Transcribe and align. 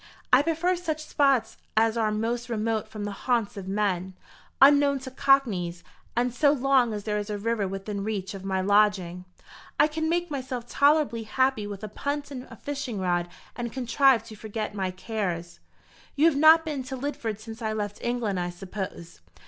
I 0.33 0.41
prefer 0.41 0.75
such 0.75 1.05
spots 1.05 1.57
as 1.77 1.95
are 1.95 2.11
most 2.11 2.49
remote 2.49 2.87
from 2.87 3.03
the 3.03 3.11
haunts 3.11 3.55
of 3.55 3.67
men, 3.67 4.15
unknown 4.59 4.97
to 5.01 5.11
cockneys; 5.11 5.83
and 6.15 6.33
so 6.33 6.51
long 6.51 6.91
as 6.91 7.03
there 7.03 7.19
is 7.19 7.29
a 7.29 7.37
river 7.37 7.67
within 7.67 8.03
reach 8.03 8.33
of 8.33 8.43
my 8.43 8.61
lodging, 8.61 9.25
I 9.79 9.85
can 9.85 10.09
make 10.09 10.31
myself 10.31 10.67
tolerably 10.67 11.21
happy 11.21 11.67
with 11.67 11.83
a 11.83 11.87
punt 11.87 12.31
and 12.31 12.47
a 12.49 12.55
fishing 12.55 12.99
rod, 12.99 13.29
and 13.55 13.71
contrive 13.71 14.23
to 14.23 14.35
forget 14.35 14.73
my 14.73 14.89
cares." 14.89 15.59
"You 16.15 16.25
have 16.25 16.35
not 16.35 16.65
been 16.65 16.81
to 16.85 16.95
Lidford 16.97 17.39
since 17.39 17.61
I 17.61 17.71
left 17.71 18.01
England, 18.01 18.39
I 18.39 18.49
suppose?" 18.49 19.21